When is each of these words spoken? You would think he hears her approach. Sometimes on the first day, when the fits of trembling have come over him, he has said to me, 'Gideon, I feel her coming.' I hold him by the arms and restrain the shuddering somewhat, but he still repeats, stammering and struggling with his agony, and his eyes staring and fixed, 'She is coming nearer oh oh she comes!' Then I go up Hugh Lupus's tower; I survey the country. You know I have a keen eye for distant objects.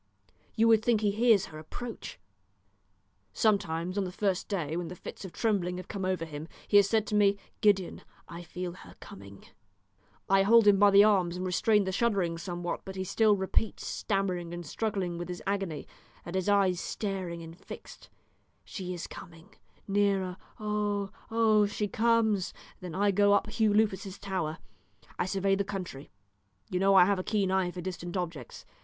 You 0.55 0.67
would 0.67 0.83
think 0.83 1.01
he 1.01 1.11
hears 1.11 1.45
her 1.45 1.59
approach. 1.59 2.19
Sometimes 3.33 3.99
on 3.99 4.03
the 4.03 4.11
first 4.11 4.47
day, 4.47 4.75
when 4.75 4.87
the 4.87 4.95
fits 4.95 5.23
of 5.23 5.31
trembling 5.31 5.77
have 5.77 5.87
come 5.87 6.05
over 6.05 6.25
him, 6.25 6.47
he 6.67 6.77
has 6.77 6.89
said 6.89 7.05
to 7.05 7.13
me, 7.15 7.37
'Gideon, 7.61 8.01
I 8.27 8.41
feel 8.41 8.71
her 8.73 8.95
coming.' 8.99 9.45
I 10.27 10.41
hold 10.41 10.65
him 10.65 10.79
by 10.79 10.89
the 10.89 11.03
arms 11.03 11.37
and 11.37 11.45
restrain 11.45 11.83
the 11.83 11.91
shuddering 11.91 12.39
somewhat, 12.39 12.81
but 12.83 12.95
he 12.95 13.03
still 13.03 13.35
repeats, 13.35 13.85
stammering 13.85 14.55
and 14.55 14.65
struggling 14.65 15.19
with 15.19 15.27
his 15.29 15.43
agony, 15.45 15.85
and 16.25 16.33
his 16.35 16.49
eyes 16.49 16.79
staring 16.79 17.43
and 17.43 17.55
fixed, 17.55 18.09
'She 18.65 18.95
is 18.95 19.05
coming 19.05 19.53
nearer 19.87 20.35
oh 20.59 21.11
oh 21.29 21.67
she 21.67 21.87
comes!' 21.87 22.55
Then 22.79 22.95
I 22.95 23.11
go 23.11 23.33
up 23.33 23.51
Hugh 23.51 23.71
Lupus's 23.71 24.17
tower; 24.17 24.57
I 25.19 25.27
survey 25.27 25.53
the 25.53 25.63
country. 25.63 26.09
You 26.71 26.79
know 26.79 26.95
I 26.95 27.05
have 27.05 27.19
a 27.19 27.23
keen 27.23 27.51
eye 27.51 27.69
for 27.69 27.81
distant 27.81 28.17
objects. 28.17 28.65